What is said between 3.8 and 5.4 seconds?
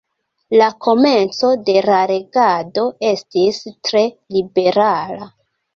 tre liberala.